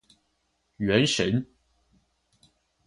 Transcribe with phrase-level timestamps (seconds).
[0.79, 1.45] 原神